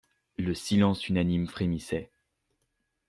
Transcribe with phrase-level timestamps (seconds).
[0.39, 2.09] Le silence unanime frémissait.